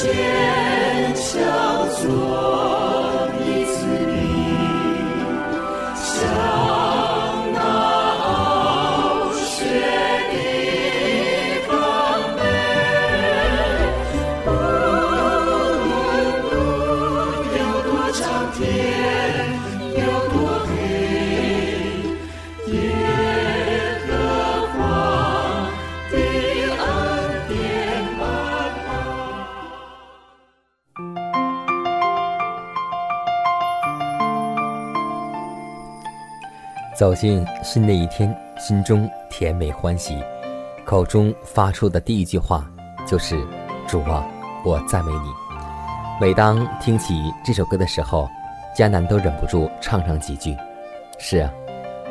[0.00, 2.77] 坚强做。
[36.98, 40.20] 走进新的一天，心中甜美欢喜，
[40.84, 42.68] 口中发出的第一句话
[43.06, 43.40] 就是
[43.86, 44.28] ：“主啊，
[44.64, 45.30] 我赞美你。”
[46.20, 48.28] 每当听起这首歌的时候，
[48.76, 50.56] 迦南都忍不住唱上几句。
[51.20, 51.52] 是啊，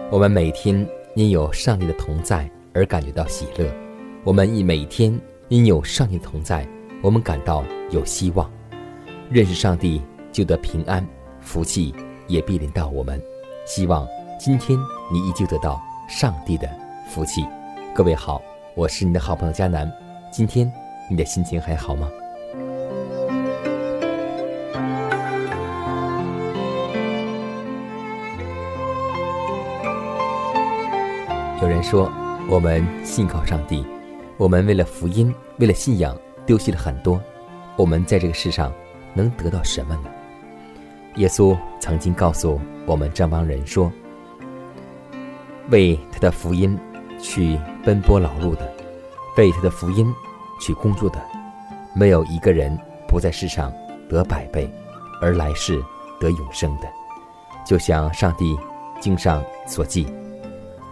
[0.09, 3.67] 我们每天因有上帝的同在而感觉到喜乐；
[4.23, 6.65] 我们亦每天因有上帝同在，
[7.01, 8.49] 我们感到有希望。
[9.29, 10.01] 认识上帝
[10.31, 11.05] 就得平安，
[11.41, 11.93] 福气
[12.27, 13.21] 也必临到我们。
[13.65, 14.07] 希望。
[14.39, 14.77] 今天
[15.11, 16.69] 你依旧得到上帝的
[17.09, 17.43] 福气。
[17.91, 18.39] 各位好，
[18.75, 19.91] 我是你的好朋友佳南。
[20.31, 20.71] 今天
[21.09, 22.07] 你的心情还好吗？
[31.59, 32.11] 有人说，
[32.47, 33.83] 我们信靠上帝，
[34.37, 37.19] 我们为了福音，为了信仰，丢弃了很多。
[37.75, 38.71] 我们在这个世上
[39.15, 40.11] 能得到什么呢？
[41.15, 43.91] 耶稣曾经告诉我们这帮人说。
[45.69, 46.77] 为他的福音
[47.21, 48.71] 去奔波劳碌的，
[49.37, 50.13] 为他的福音
[50.61, 51.19] 去工作的，
[51.93, 53.71] 没有一个人不在世上
[54.09, 54.69] 得百倍，
[55.21, 55.83] 而来世
[56.19, 56.87] 得永生的。
[57.65, 58.57] 就像上帝
[59.01, 60.07] 经上所记，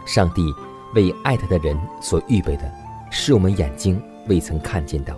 [0.06, 0.54] 上帝
[0.94, 2.70] 为爱他的人所预备的，
[3.10, 5.16] 是我们眼睛未曾看见的，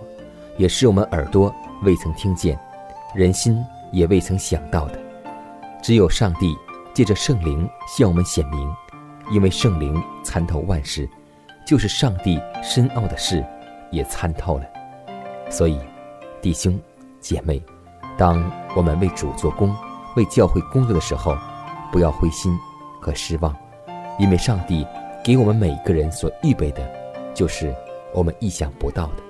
[0.56, 1.52] 也是我们耳朵
[1.82, 2.56] 未曾听见，
[3.14, 5.00] 人心也未曾想到的。
[5.82, 6.56] 只有上帝
[6.94, 8.72] 借着圣灵向我们显明。
[9.30, 11.08] 因为圣灵参透万事，
[11.66, 13.44] 就是上帝深奥的事，
[13.90, 14.64] 也参透了。
[15.50, 15.78] 所以，
[16.40, 16.78] 弟兄
[17.20, 17.62] 姐妹，
[18.16, 18.42] 当
[18.74, 19.74] 我们为主做工、
[20.16, 21.36] 为教会工作的时候，
[21.92, 22.56] 不要灰心
[23.00, 23.54] 和失望，
[24.18, 24.86] 因为上帝
[25.22, 26.90] 给我们每个人所预备的，
[27.34, 27.74] 就是
[28.14, 29.22] 我们意想不到的。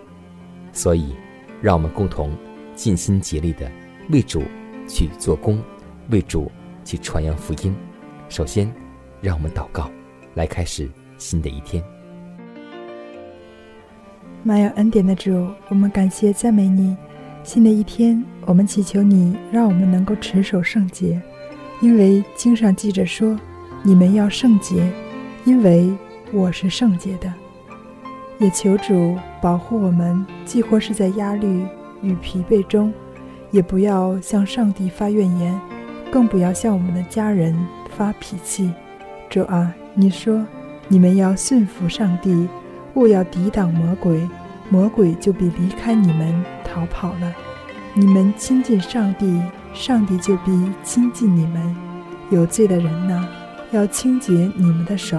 [0.72, 1.16] 所以，
[1.60, 2.30] 让我们共同
[2.76, 3.68] 尽心竭力的
[4.10, 4.44] 为主
[4.88, 5.60] 去做工，
[6.10, 6.50] 为主
[6.84, 7.76] 去传扬福音。
[8.28, 8.72] 首先。
[9.20, 9.90] 让我们祷告，
[10.34, 11.82] 来开始新的一天。
[14.42, 16.96] 满有恩典的主，我们感谢赞美你。
[17.42, 21.20] 新的一天，我们祈求你，让我们能够持守圣洁，
[21.80, 23.38] 因为经上记着说
[23.82, 24.92] ：“你们要圣洁，
[25.44, 25.90] 因为
[26.32, 27.32] 我是圣洁的。”
[28.38, 31.66] 也求主保护我们，既或是在压力
[32.02, 32.92] 与疲惫中，
[33.50, 35.58] 也不要向上帝发怨言，
[36.12, 37.56] 更不要向我们的家人
[37.96, 38.70] 发脾气。
[39.28, 40.44] 主啊，你说，
[40.88, 42.48] 你们要驯服上帝，
[42.94, 44.26] 勿要抵挡魔鬼，
[44.70, 47.32] 魔鬼就必离开你们逃跑了。
[47.92, 49.40] 你们亲近上帝，
[49.74, 51.76] 上帝就必亲近你们。
[52.30, 53.26] 有罪的人呐，
[53.70, 55.18] 要清洁你们的手；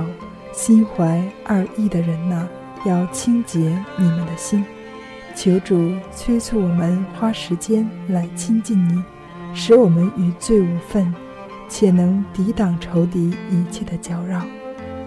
[0.51, 2.47] 心怀二意的人呐，
[2.85, 3.59] 要清洁
[3.95, 4.65] 你们的心。
[5.35, 9.03] 求主催促我们花时间来亲近你，
[9.53, 11.13] 使我们与罪无份。
[11.69, 14.41] 且能抵挡仇敌一切的搅扰。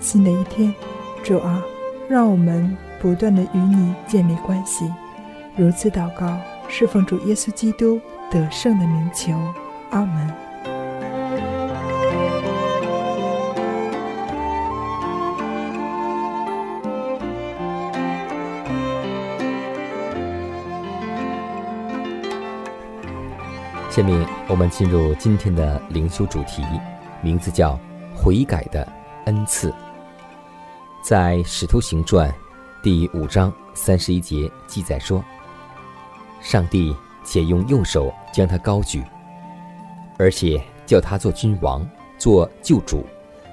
[0.00, 0.74] 新的一天，
[1.22, 1.62] 主啊，
[2.08, 4.90] 让我们不断的与你建立关系。
[5.56, 6.38] 如此祷告，
[6.68, 8.00] 侍奉主耶稣基督
[8.30, 9.32] 得胜的名求。
[9.90, 10.41] 阿门。
[23.92, 26.62] 下面我们进入今天的灵修主题，
[27.20, 27.78] 名字叫
[28.16, 28.90] “悔改的
[29.26, 29.70] 恩赐”。
[31.04, 32.30] 在《使徒行传》
[32.82, 35.22] 第五章三十一节记载说
[36.40, 39.04] ：“上帝且用右手将他高举，
[40.18, 41.86] 而且叫他做君王，
[42.16, 43.04] 做救主，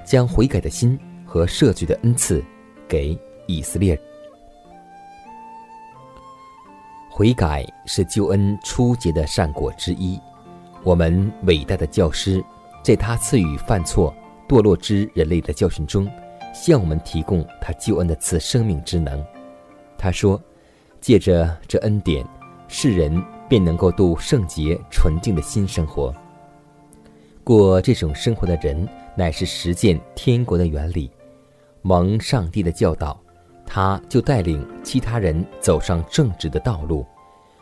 [0.05, 2.41] 将悔改的心和赦罪的恩赐
[2.87, 4.01] 给以色列。
[7.19, 10.17] 悔改是救恩初结的善果之一。
[10.85, 12.41] 我们伟大的教师，
[12.81, 14.15] 在他赐予犯错、
[14.47, 16.09] 堕落之人类的教训中，
[16.53, 19.21] 向我们提供他救恩的赐生命之能。
[19.97, 20.41] 他说
[21.01, 22.25] ：“借着这恩典，
[22.69, 26.15] 世人便能够度圣洁纯净的新生活。
[27.43, 31.11] 过这种生活的人，乃是实践天国的原理，
[31.81, 33.19] 蒙上帝的教导，
[33.71, 37.05] 他就带领其他人走上正直的道路。”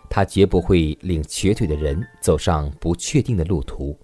[0.09, 3.95] 他绝不会领瘸腿的人走上不确定的路途。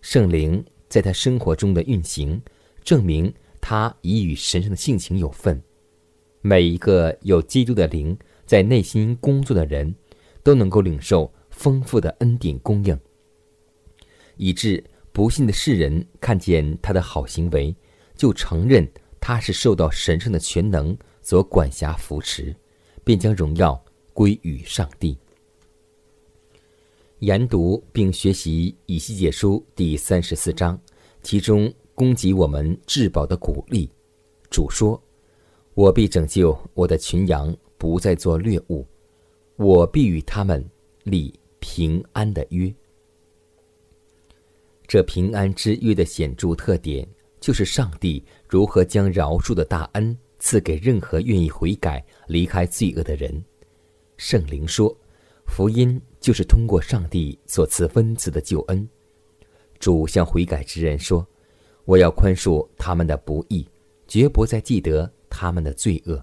[0.00, 2.40] 圣灵在他生活中的运行，
[2.84, 5.60] 证明他已与神圣的性情有份。
[6.40, 8.16] 每一个有基督的灵
[8.46, 9.92] 在内心工作的人，
[10.44, 12.96] 都能够领受丰富的恩典供应，
[14.36, 14.82] 以致
[15.12, 17.74] 不信的世人看见他的好行为，
[18.14, 18.88] 就承认
[19.18, 20.96] 他是受到神圣的全能
[21.28, 22.56] 所管辖扶持，
[23.04, 23.78] 便将荣耀。
[24.14, 25.14] 归于上帝。
[27.18, 30.80] 研读并学习以西结书第三十四章，
[31.22, 33.90] 其中供给我们至宝的鼓励。
[34.48, 35.00] 主说
[35.74, 38.82] ：“我必拯救我的群羊，不再做掠物；
[39.56, 40.66] 我必与他们
[41.04, 42.74] 立平安的约。”
[44.88, 47.06] 这平安之约的显著特点，
[47.38, 53.42] 就是上帝如何将饶恕的大恩赐给任何愿意悔改、离开罪恶的人。
[54.16, 54.96] 圣灵说
[55.46, 58.88] ：“福音就是通过上帝所赐温慈的救恩。”
[59.78, 61.26] 主向悔改之人说
[61.84, 63.66] ：“我要宽恕他们的不义，
[64.06, 66.22] 绝不再记得他们的罪恶。”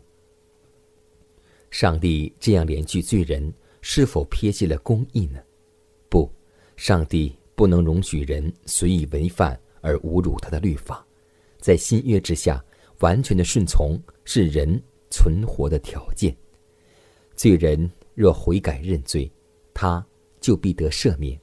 [1.72, 5.40] 上帝这样连续罪人，是否撇弃了公义呢？
[6.10, 6.32] 不，
[6.78, 11.06] 上帝不能容许人随意违反而侮辱他的律法。
[11.60, 12.64] 在新约之下，
[13.06, 14.82] 完全的顺从是人
[15.12, 16.36] 存活的条件。
[17.36, 19.32] 罪人若悔改认罪，
[19.76, 20.04] 他
[20.42, 21.40] 就必得赦免。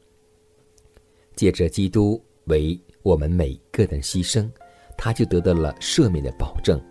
[1.36, 4.50] 借着基督为我们每个人牺牲，
[4.98, 6.82] 他就得到了赦免的保证。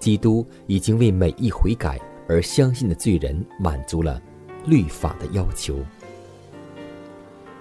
[0.00, 1.96] 基督已经为每一悔改
[2.26, 4.20] 而相信的罪人满足了
[4.66, 5.78] 律法的要求。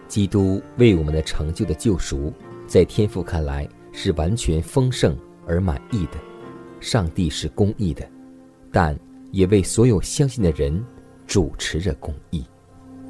[0.08, 2.34] 基督为我们的成就的救赎，
[2.66, 6.29] 在天父看来是完全丰盛而满意的。
[6.80, 8.08] 上帝是公义的，
[8.72, 8.98] 但。
[9.32, 10.84] 也为所有相信的人
[11.28, 12.44] 主持着公义。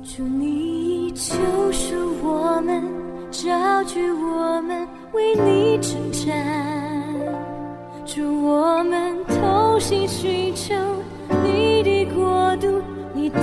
[0.04, 1.32] 祝你救
[1.72, 2.84] 赎我们，
[3.32, 6.46] 召聚我们，为你征战。
[8.06, 10.76] 祝我们同心寻求
[11.42, 12.82] 你的国度，
[13.14, 13.40] 你的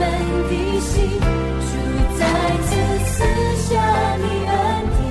[0.00, 0.08] 们
[0.48, 1.72] 的心住
[2.18, 2.20] 在
[2.64, 2.68] 此，
[3.04, 3.12] 赐
[3.68, 3.68] 下
[4.16, 4.52] 你恩
[4.96, 5.04] 典，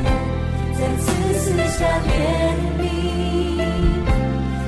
[0.74, 1.06] 在此
[1.38, 1.44] 赐
[1.78, 2.10] 下怜
[2.80, 2.82] 悯，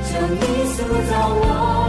[0.05, 0.41] 求你
[0.73, 0.77] 塑
[1.09, 1.80] 造我。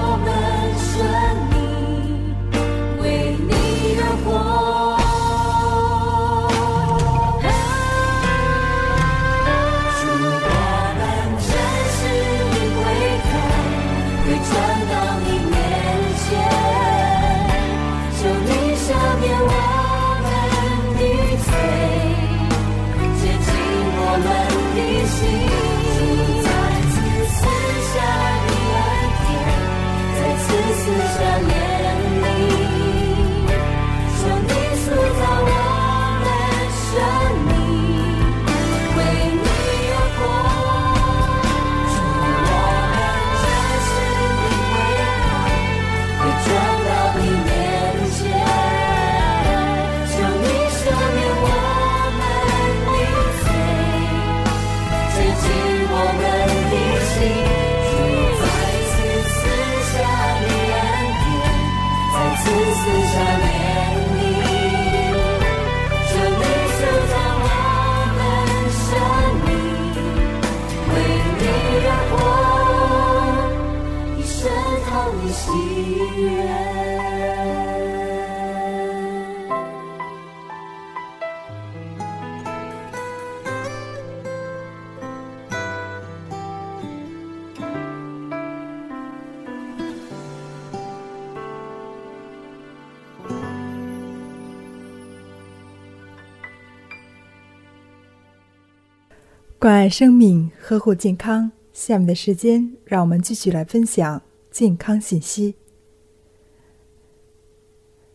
[99.62, 101.52] 关爱生命，呵护健康。
[101.72, 105.54] 下面的时间，让我们继续来分享健康信息。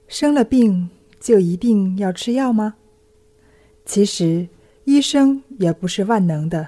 [0.10, 0.90] 生了病
[1.22, 2.76] 就一定要吃药吗？
[3.86, 4.50] 其实，
[4.84, 6.68] 医生也不是万能的。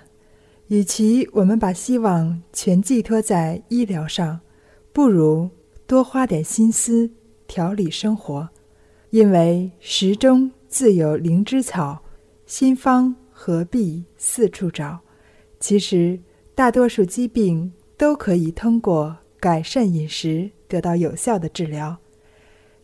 [0.67, 4.39] 与其我们把希望全寄托在医疗上，
[4.93, 5.49] 不如
[5.85, 7.11] 多花点心思
[7.47, 8.47] 调理生活。
[9.09, 12.01] 因为石中自有灵芝草，
[12.45, 13.13] 心方。
[13.41, 14.99] 何必四处找？
[15.61, 16.19] 其实，
[16.53, 21.95] 大多数疾病都可以通过改善饮食得到有效的治疗。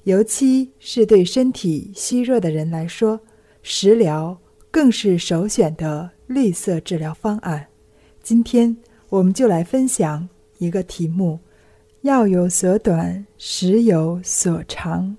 [0.03, 3.19] 尤其是对身体虚弱的人来说，
[3.63, 4.39] 食疗
[4.71, 7.67] 更是首选的绿色治疗方案。
[8.23, 8.77] 今天，
[9.09, 10.25] 我们就来分享
[10.59, 11.37] 一个题目：
[12.03, 15.17] 药有所短，食有所长。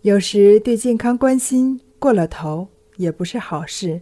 [0.00, 2.66] 有时对健康关心过了头。
[3.00, 4.00] 也不是好事，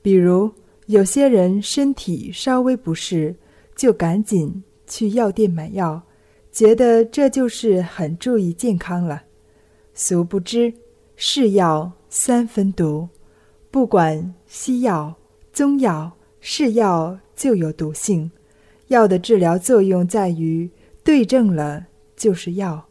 [0.00, 0.50] 比如
[0.86, 3.34] 有些人身体稍微不适，
[3.74, 6.00] 就赶紧去药店买药，
[6.52, 9.24] 觉得这就是很注意健康了。
[9.92, 10.72] 殊不知，
[11.16, 13.08] 是药三分毒，
[13.72, 15.12] 不管西药、
[15.52, 18.30] 中药，是药就有毒性。
[18.86, 20.70] 药的治疗作用在于
[21.02, 22.86] 对症了就是药，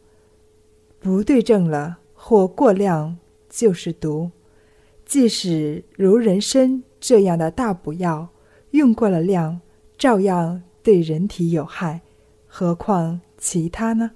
[1.00, 3.18] 不对症了或过量
[3.50, 4.30] 就是毒。
[5.08, 8.28] 即使如人参这样的大补药，
[8.72, 9.62] 用过了量，
[9.98, 12.02] 照样对人体有害，
[12.46, 14.12] 何况其他呢？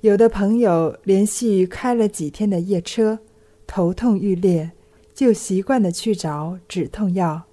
[0.00, 3.20] 有的朋友连续开了几天的夜车，
[3.64, 4.72] 头痛欲裂，
[5.14, 7.44] 就习惯的去找止痛药。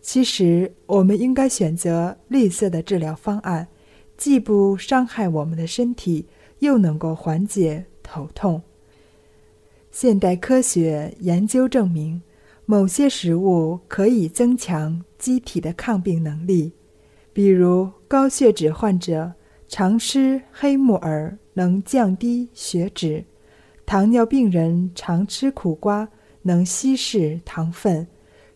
[0.00, 3.68] 其实，我们应该选择绿色的治疗方案，
[4.16, 6.26] 既不伤害我们的身体，
[6.58, 8.60] 又能够缓解头痛。
[9.90, 12.22] 现代科学研究证明，
[12.64, 16.72] 某些食物可以增强机体的抗病能力，
[17.32, 19.32] 比如高血脂患者
[19.66, 23.24] 常吃黑木耳能降低血脂，
[23.84, 26.08] 糖尿病人常吃苦瓜
[26.42, 28.06] 能稀释糖分。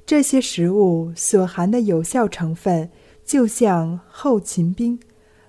[0.07, 2.89] 这些食物所含的有效成分
[3.25, 4.99] 就像后勤兵，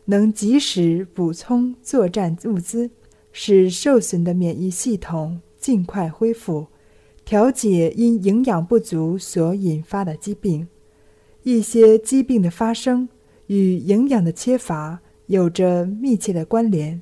[0.06, 2.90] 能及时补充作战物资，
[3.32, 5.42] 使受损的免疫系统。
[5.66, 6.68] 尽快恢复，
[7.26, 10.68] 调节因营养不足所引发的疾病。
[11.42, 13.10] 一些疾病的发生
[13.48, 17.02] 与营养的缺乏有着密切的关联。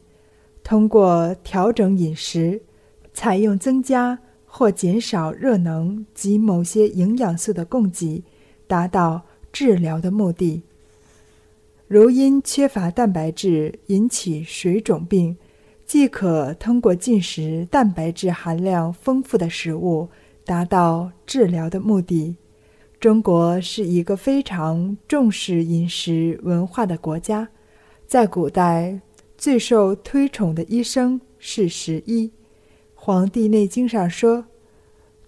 [0.64, 2.62] 通过调整饮食，
[3.14, 8.24] 采用增加或减少热能及某些营养素的供给，
[8.66, 10.62] 达到治疗的目的。
[11.90, 15.36] 如因缺乏蛋白质引起水肿病。
[15.86, 20.10] 即可通过进食蛋白质含量丰富的食物，
[20.46, 22.36] 达到治疗的目的。
[23.00, 27.50] 中国是一个非常重视饮食文化的国家，
[28.08, 29.00] 在古代
[29.38, 32.28] 最受推崇的医生是食医。
[32.96, 34.46] 《黄帝内经》上说：“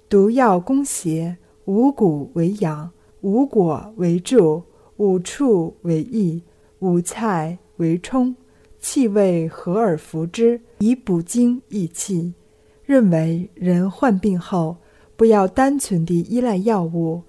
[0.07, 1.35] 毒药攻邪，
[1.65, 4.63] 五谷为养，五果为助，
[4.95, 6.41] 五畜为益，
[6.79, 8.33] 五菜为充。”
[8.87, 12.35] 气味和而服之，以补精益气。
[12.85, 14.77] 认为人患病后，
[15.15, 17.23] 不要单纯地依赖药物，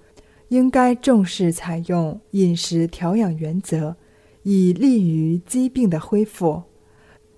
[0.49, 3.95] 应该重视采用饮食调养原则，
[4.43, 6.61] 以利于疾病的恢复。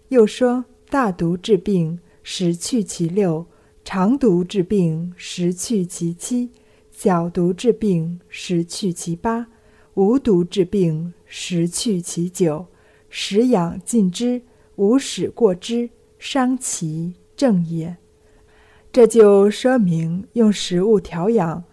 [0.09, 3.45] 又说：大毒治病，十去其六；
[3.85, 6.49] 长毒治病，十去其七；
[6.91, 9.45] 小毒治病，十去其八；
[9.93, 12.65] 无毒治病，十去其九。
[13.09, 14.41] 食养尽之，
[14.75, 17.97] 无使过之，伤其正也。
[18.91, 21.63] 这就说明，用食物调养，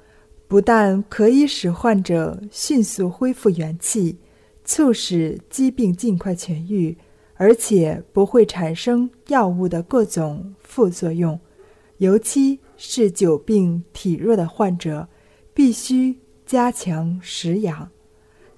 [0.47, 4.19] 不但可以使患者迅速恢复元气，
[4.65, 6.97] 促使疾病尽快痊愈，
[7.35, 11.39] 而且不会产生药物的各种副作用。
[11.99, 15.09] 尤其是久病体弱的患者，
[15.55, 17.91] 必须加强食养。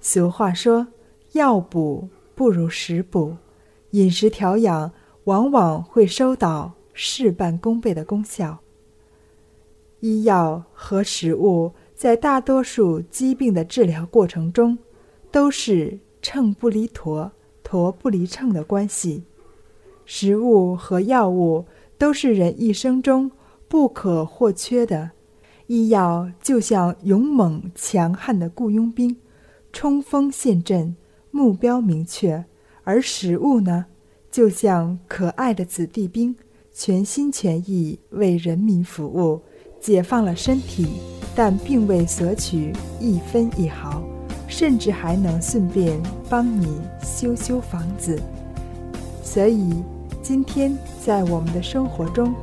[0.01, 0.87] 俗话说
[1.31, 2.09] ：“药补。”
[2.39, 3.35] 不如食补，
[3.89, 4.93] 饮食调养
[5.25, 8.59] 往往会收到事半功倍的功效。
[9.99, 14.77] 医药和食物在大多数疾病的治疗过程中，
[15.29, 17.29] 都是秤不离砣、
[17.61, 19.25] 砣不离秤的关系。
[20.05, 21.65] 食物和药物
[21.97, 23.29] 都是人一生中
[23.67, 25.11] 不可或缺的。
[25.67, 29.17] 医药就像勇猛强悍的雇佣兵，
[29.73, 30.95] 冲锋陷阵，
[31.31, 32.43] 目标明确；
[32.83, 33.85] 而食物呢，
[34.31, 36.35] 就像可爱的子弟兵，
[36.73, 39.41] 全心全意为人民服务，
[39.79, 40.87] 解放了身体，
[41.35, 44.03] 但并未索取一分一毫，
[44.47, 46.67] 甚至还能顺便帮你
[47.01, 48.21] 修修房子。
[49.23, 49.83] 所以，
[50.21, 52.33] 今天在我们的生活中，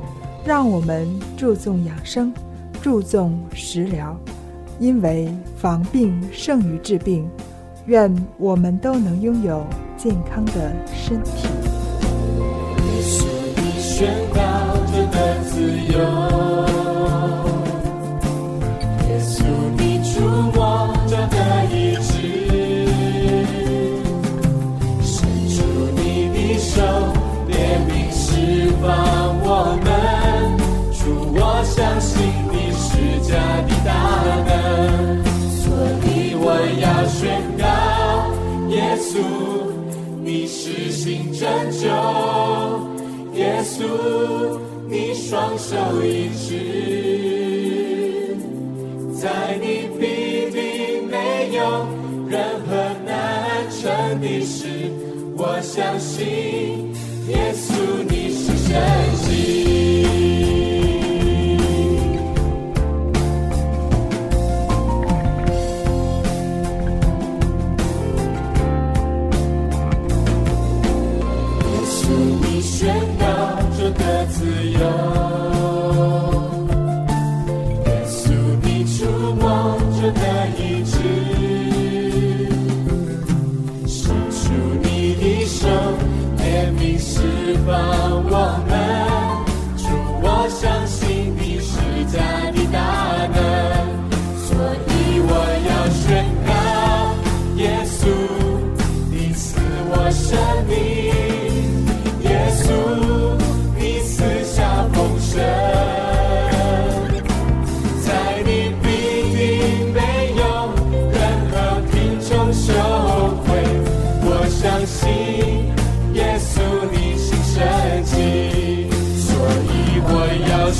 [0.45, 2.33] 让我们注重养生。
[2.79, 4.17] 注重食疗，
[4.79, 7.27] 因为防病胜于治病。
[7.87, 11.47] 愿我们都能拥有健康的身体。
[12.85, 14.39] 耶稣，你宣告
[14.91, 15.61] 着的自
[15.93, 16.36] 由；
[41.39, 41.87] 拯救；
[43.35, 43.83] 耶稣，
[44.89, 48.35] 你双手一指，
[49.13, 51.85] 在你必定没有
[52.27, 54.67] 任何难成的事。
[55.37, 56.91] 我相信，
[57.27, 57.69] 耶稣
[58.09, 58.73] 你是神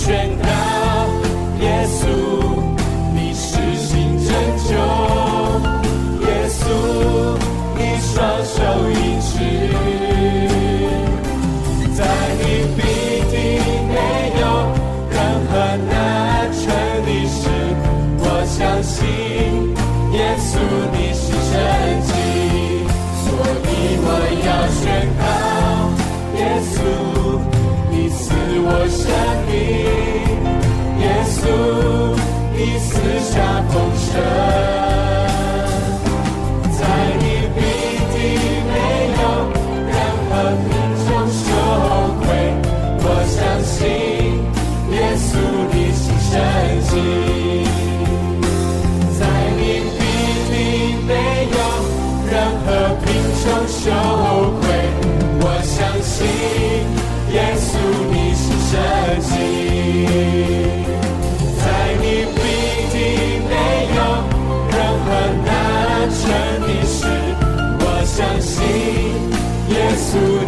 [0.08, 0.48] 宣告，
[1.60, 2.08] 耶稣，
[3.14, 4.32] 你是新拯
[4.64, 4.72] 救，
[6.26, 6.64] 耶稣，
[7.76, 8.16] 你双
[8.46, 8.56] 手
[8.90, 9.36] 引持，
[11.94, 12.00] 在
[12.40, 12.44] 你
[12.78, 12.80] 必
[13.30, 13.36] 定
[13.90, 13.96] 没
[14.40, 14.42] 有
[15.12, 15.16] 任
[15.52, 15.52] 何
[15.90, 15.92] 难
[16.54, 16.64] 成
[17.04, 17.44] 的事，
[18.20, 19.04] 我相信，
[20.14, 20.56] 耶稣，
[20.94, 21.87] 你是神。
[33.08, 33.32] 笔下，
[36.78, 36.82] 在
[37.20, 37.24] 你
[37.56, 37.58] 笔
[38.12, 38.16] 底
[38.68, 38.72] 没
[39.16, 39.20] 有
[39.88, 39.96] 任
[40.28, 40.32] 何
[40.68, 40.70] 贫
[41.04, 41.40] 穷羞
[42.20, 42.26] 愧。
[43.00, 43.76] 我相信
[44.92, 45.26] 耶稣
[45.72, 46.32] 你是神
[46.90, 46.92] 经，
[49.18, 49.22] 在
[49.56, 49.60] 你
[49.96, 50.00] 笔
[50.50, 50.52] 底
[51.08, 51.10] 没
[51.52, 51.58] 有
[52.30, 52.68] 任何。
[55.40, 56.16] 我相信
[57.32, 57.68] 耶稣。
[70.10, 70.48] 上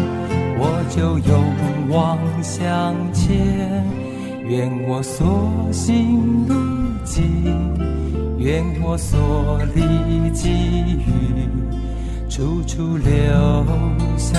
[0.95, 1.43] 就勇
[1.89, 3.83] 往向前。
[4.45, 6.53] 愿我所行路
[7.05, 7.23] 径，
[8.37, 11.47] 愿我所历际遇，
[12.29, 13.07] 处处留
[14.17, 14.37] 下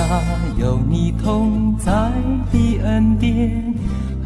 [0.59, 2.13] 有你同在
[2.53, 3.75] 的恩典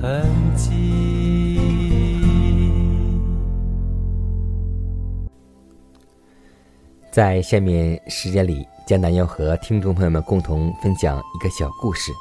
[0.03, 0.25] 痕
[0.57, 1.61] 迹。
[7.13, 12.13] 在下面时间里，江南要和听众朋友们共同分享一个小故事，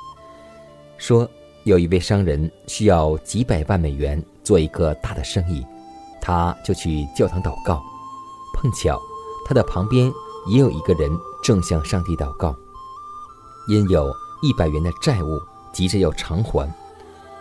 [0.97, 1.29] 说。
[1.63, 5.65] 有一位商人需要几百万美元做一个大的生意，
[6.21, 7.81] 他就去教堂祷告。
[8.53, 9.01] 碰巧，
[9.47, 10.05] 他的旁边
[10.47, 11.09] 也有一个人
[11.43, 12.55] 正向上帝祷告，
[13.67, 15.41] 因有一百元的债务
[15.73, 16.71] 急着要偿还，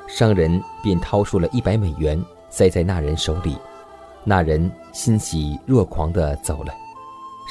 [0.09, 3.59] 商人便掏出了一百美元塞在那人手里。
[4.25, 6.73] 那人欣喜若狂地走了。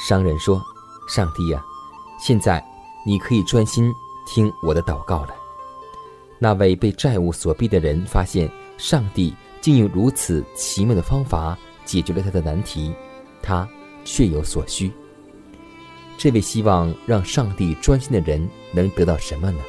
[0.08, 0.60] 商人说
[1.06, 1.62] ：“上帝呀，
[2.18, 2.64] 现在
[3.06, 3.92] 你可以专心
[4.26, 5.34] 听我的祷告了。”
[6.38, 12.92] 那位被债务所逼的人发现，上帝竟用如此奇妙的方法解决了他的难题，
[13.42, 13.66] 他
[14.04, 14.92] 确有所需。
[16.18, 19.60] 这位希望让上帝专心的人能得到什么呢？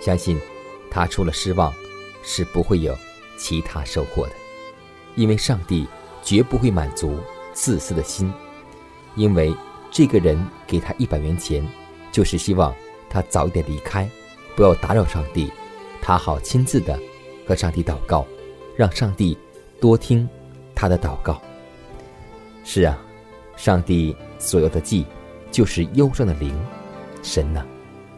[0.00, 0.38] 相信
[0.90, 1.72] 他除了失望，
[2.22, 2.96] 是不会有
[3.38, 4.32] 其他收获的，
[5.14, 5.86] 因为上帝
[6.22, 7.18] 绝不会满足
[7.52, 8.32] 自私的心。
[9.14, 9.54] 因为
[9.96, 11.66] 这个人给他一百元钱，
[12.12, 12.74] 就是希望
[13.08, 14.06] 他早一点离开。
[14.54, 15.50] 不要打扰上帝，
[16.02, 17.00] 他好亲自的
[17.46, 18.26] 和上帝祷告，
[18.76, 19.38] 让上帝
[19.80, 20.28] 多听
[20.74, 21.40] 他的祷告。
[22.62, 22.98] 是啊，
[23.56, 25.06] 上帝所有的记
[25.50, 26.54] 就是忧伤的灵，
[27.22, 27.64] 神呐，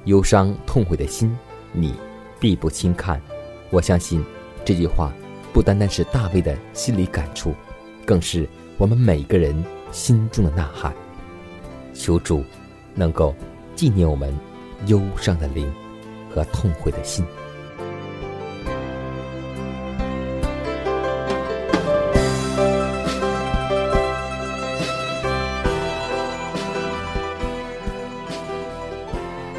[0.06, 1.32] 忧伤痛悔的心，
[1.70, 1.94] 你
[2.40, 3.22] 必不轻看。
[3.70, 4.20] 我相信
[4.64, 5.12] 这句话
[5.52, 7.54] 不单单是大卫的心里感触，
[8.04, 10.92] 更是我们每个人心中的呐喊。
[11.98, 12.42] 求主
[12.94, 13.34] 能够
[13.74, 14.32] 纪念我们
[14.86, 15.70] 忧伤的灵。
[16.30, 17.24] 和痛悔的心。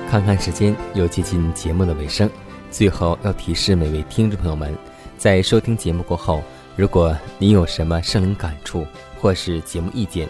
[0.07, 2.29] 看看时间，又接近节目的尾声。
[2.71, 4.75] 最后要提示每位听众朋友们，
[5.17, 6.43] 在收听节目过后，
[6.75, 8.85] 如果您有什么圣灵感触
[9.19, 10.29] 或是节目意见，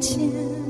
[0.00, 0.65] 前，